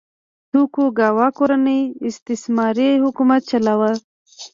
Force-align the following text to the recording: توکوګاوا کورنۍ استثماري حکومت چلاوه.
توکوګاوا 0.51 1.27
کورنۍ 1.37 1.81
استثماري 2.09 2.89
حکومت 3.03 3.41
چلاوه. 3.51 3.91